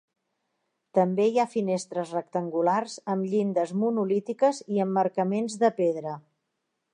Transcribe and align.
També 0.97 1.25
hi 1.27 1.35
ha 1.41 1.51
finestres 1.55 2.13
rectangulars 2.17 2.95
amb 3.15 3.27
llindes 3.35 3.75
monolítiques 3.83 4.63
i 4.77 4.83
emmarcaments 4.87 5.61
de 5.67 5.71
pedra. 5.83 6.17